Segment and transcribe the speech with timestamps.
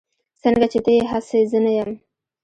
[0.41, 1.91] سنګه چې ته يي هسې زه نه يم